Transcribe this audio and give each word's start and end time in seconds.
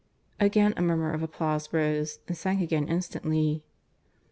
(Again 0.39 0.73
a 0.77 0.81
murmur 0.81 1.11
of 1.13 1.21
applause 1.21 1.71
rose, 1.71 2.17
and 2.27 2.35
sank 2.35 2.59
again 2.59 2.87
instantly.) 2.87 3.63